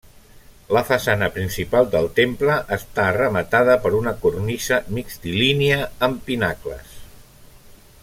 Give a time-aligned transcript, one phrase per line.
[0.75, 7.01] La façana principal del temple està rematada per una cornisa mixtilínia amb pinacles.